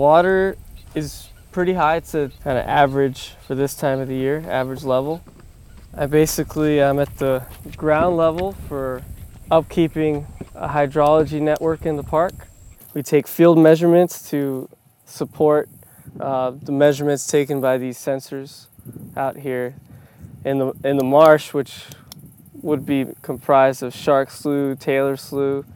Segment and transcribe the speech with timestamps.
[0.00, 0.56] water
[0.94, 1.96] is pretty high.
[1.96, 5.22] It's a kind of average for this time of the year, average level.
[5.94, 7.44] I basically I'm at the
[7.76, 9.02] ground level for
[9.50, 12.32] upkeeping a hydrology network in the park.
[12.94, 14.70] We take field measurements to
[15.04, 15.68] support
[16.18, 18.68] uh, the measurements taken by these sensors
[19.18, 19.74] out here
[20.46, 21.84] in the in the marsh, which
[22.62, 25.66] would be comprised of Shark Slough, Taylor Slough,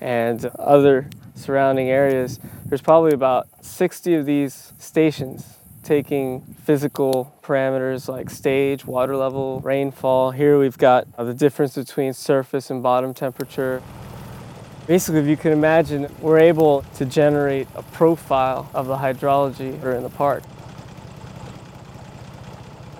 [0.00, 2.40] and other surrounding areas.
[2.68, 10.32] There's probably about 60 of these stations taking physical parameters like stage, water level, rainfall.
[10.32, 13.82] Here we've got uh, the difference between surface and bottom temperature.
[14.86, 20.02] Basically, if you can imagine, we're able to generate a profile of the hydrology in
[20.02, 20.42] the park.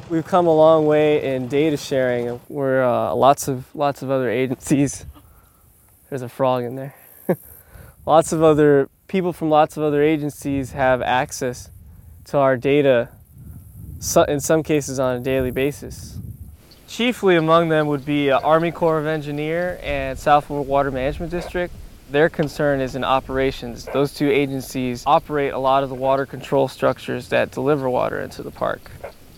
[0.09, 2.41] We've come a long way in data sharing.
[2.49, 5.05] We're uh, lots of lots of other agencies.
[6.09, 6.95] There's a frog in there.
[8.06, 11.71] lots of other people from lots of other agencies have access
[12.27, 13.09] to our data
[14.29, 16.19] in some cases on a daily basis.
[16.87, 21.31] Chiefly among them would be uh, Army Corps of Engineer and South Florida Water Management
[21.31, 21.75] District.
[22.11, 23.87] Their concern is in operations.
[23.87, 28.43] Those two agencies operate a lot of the water control structures that deliver water into
[28.43, 28.91] the park.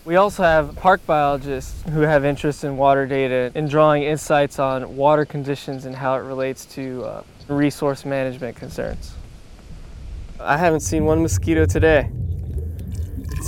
[0.03, 4.95] We also have park biologists who have interest in water data and drawing insights on
[4.95, 9.13] water conditions and how it relates to uh, resource management concerns.
[10.43, 12.09] I haven't seen one mosquito today.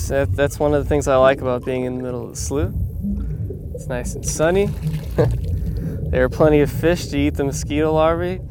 [0.10, 2.36] That, that's one of the things I like about being in the middle of the
[2.36, 2.74] slough.
[3.74, 4.66] It's nice and sunny.
[5.16, 8.42] there are plenty of fish to eat the mosquito larvae.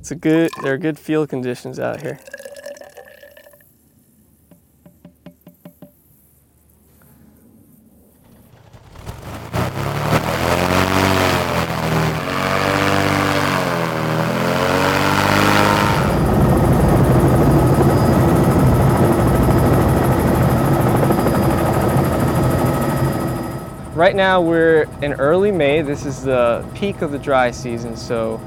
[0.00, 2.18] It's a good, there are good field conditions out here.
[23.98, 25.82] Right now we're in early May.
[25.82, 28.40] This is the peak of the dry season, so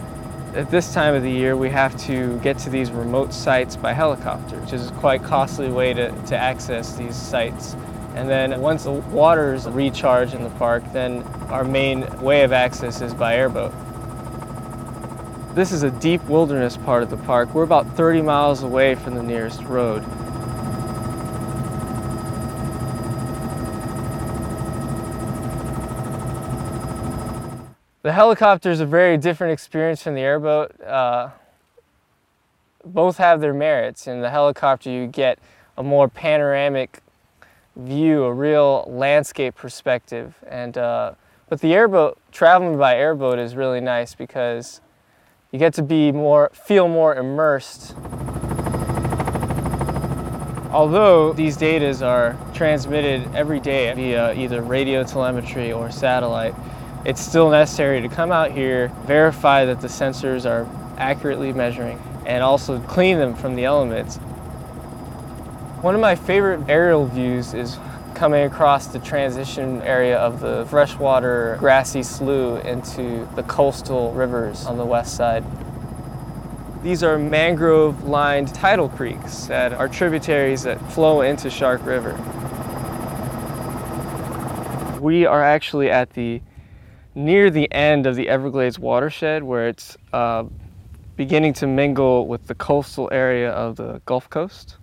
[0.56, 3.92] at this time of the year we have to get to these remote sites by
[3.92, 7.74] helicopter, which is a quite costly way to, to access these sites.
[8.16, 13.02] And then once the waters recharge in the park, then our main way of access
[13.02, 13.74] is by airboat.
[15.54, 17.54] This is a deep wilderness part of the park.
[17.54, 20.02] We're about 30 miles away from the nearest road.
[28.04, 30.80] The helicopter is a very different experience from the airboat.
[30.82, 31.30] Uh,
[32.84, 34.08] both have their merits.
[34.08, 35.38] In the helicopter, you get
[35.78, 37.02] a more panoramic
[37.76, 40.34] view, a real landscape perspective.
[40.48, 41.14] And uh,
[41.48, 44.82] but the airboat, traveling by airboat is really nice because
[45.52, 47.94] you get to be more, feel more immersed.
[50.72, 56.56] Although these data are transmitted every day via either radio telemetry or satellite,
[57.06, 60.68] it's still necessary to come out here, verify that the sensors are
[60.98, 64.18] accurately measuring, and also clean them from the elements.
[65.82, 67.78] One of my favorite aerial views is
[68.14, 74.78] coming across the transition area of the freshwater grassy slough into the coastal rivers on
[74.78, 75.44] the west side.
[76.84, 82.14] These are mangrove-lined tidal creeks that are tributaries that flow into Shark River.
[85.02, 86.42] We are actually at the
[87.16, 90.46] near the end of the Everglades watershed where it's uh,
[91.16, 94.78] beginning to mingle with the coastal area of the Gulf Coast.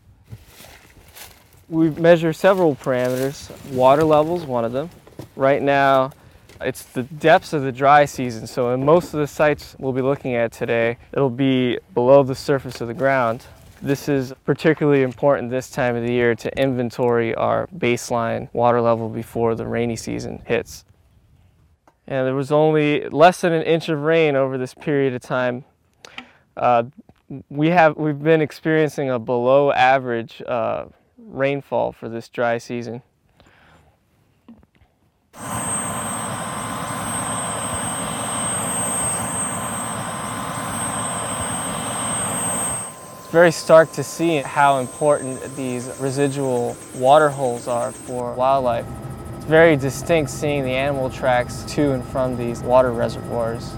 [1.69, 3.51] We measure several parameters.
[3.73, 4.91] Water level is one of them.
[5.37, 6.13] Right now,
[6.61, 10.03] it's the depths of the dry season, so in most of the sites we'll be
[10.03, 13.45] looking at today, it'll be below the surface of the ground.
[13.81, 19.09] This is particularly important this time of the year to inventory our baseline water level
[19.09, 20.85] before the rainy season hits
[22.09, 25.65] and there was only less than an inch of rain over this period of time.
[26.57, 26.85] Uh,
[27.51, 30.87] we have we've been experiencing a below average uh,
[31.19, 33.03] rainfall for this dry season.
[43.19, 48.87] It's very stark to see how important these residual water holes are for wildlife
[49.49, 53.75] very distinct seeing the animal tracks to and from these water reservoirs.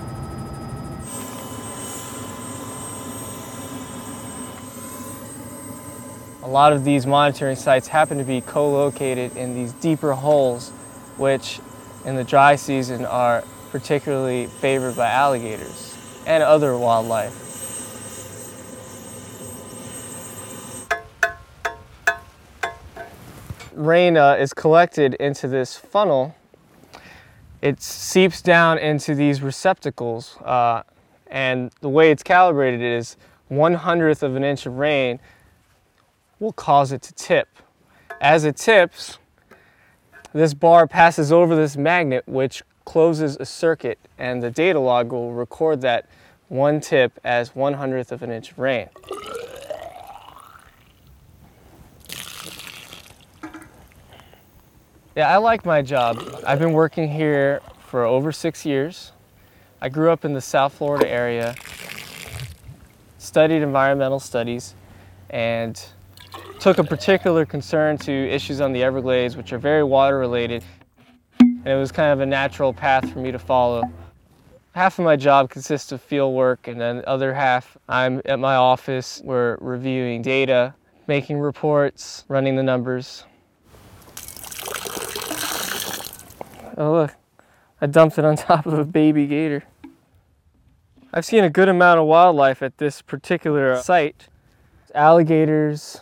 [6.43, 10.71] A lot of these monitoring sites happen to be co-located in these deeper holes,
[11.17, 11.61] which
[12.05, 15.97] in the dry season are particularly favored by alligators
[16.27, 17.50] and other wildlife.
[23.73, 26.35] Rain uh, is collected into this funnel,
[27.63, 30.37] it seeps down into these receptacles.
[30.39, 30.83] Uh,
[31.27, 33.17] and the way it's calibrated is
[33.49, 35.21] one hundredth of an inch of rain
[36.39, 37.49] will cause it to tip.
[38.21, 39.19] As it tips,
[40.33, 45.33] this bar passes over this magnet, which closes a circuit, and the data log will
[45.33, 46.07] record that
[46.49, 48.89] one tip as one hundredth of an inch of rain.
[55.17, 56.23] Yeah, I like my job.
[56.47, 59.11] I've been working here for over six years.
[59.81, 61.57] I grew up in the South Florida area,
[63.19, 64.77] studied environmental studies,
[65.31, 65.85] and
[66.61, 70.63] took a particular concern to issues on the Everglades, which are very water related.
[71.41, 73.83] And it was kind of a natural path for me to follow.
[74.77, 78.39] Half of my job consists of field work, and then the other half, I'm at
[78.39, 79.21] my office.
[79.25, 80.73] We're reviewing data,
[81.09, 83.25] making reports, running the numbers.
[86.81, 87.15] Oh look,
[87.83, 89.65] I dumped it on top of a baby gator.
[91.13, 94.29] I've seen a good amount of wildlife at this particular uh, site.
[94.95, 96.01] Alligators,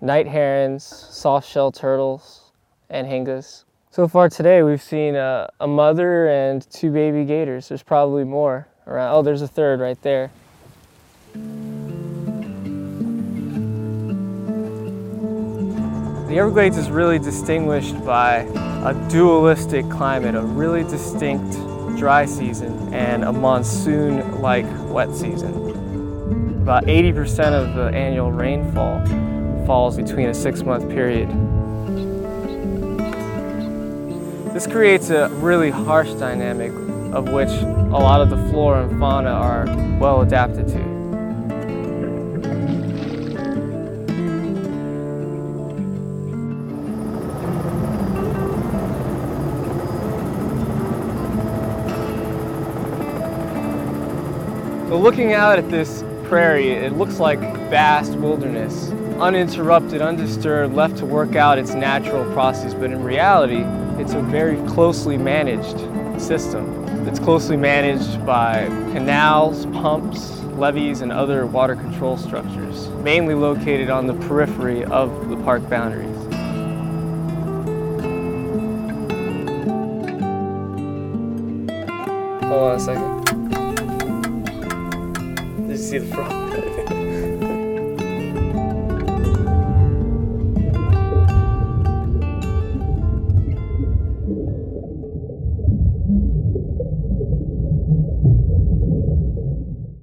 [0.00, 2.52] night herons, soft-shell turtles,
[2.90, 3.64] anhingas.
[3.90, 7.68] So far today we've seen a, a mother and two baby gators.
[7.68, 9.14] There's probably more around.
[9.14, 10.30] Oh, there's a third right there.
[16.34, 21.52] The Everglades is really distinguished by a dualistic climate, a really distinct
[21.96, 26.58] dry season and a monsoon-like wet season.
[26.60, 29.06] About 80% of the annual rainfall
[29.64, 31.28] falls between a six-month period.
[34.52, 36.72] This creates a really harsh dynamic
[37.14, 39.66] of which a lot of the flora and fauna are
[40.00, 40.93] well adapted to.
[54.94, 61.04] So looking out at this prairie, it looks like vast wilderness, uninterrupted, undisturbed, left to
[61.04, 63.64] work out its natural process, but in reality,
[64.00, 65.80] it's a very closely managed
[66.22, 66.86] system.
[67.08, 74.06] It's closely managed by canals, pumps, levees, and other water control structures, mainly located on
[74.06, 76.16] the periphery of the park boundaries.
[82.44, 83.43] Hold on a second.
[85.94, 86.53] See the frog?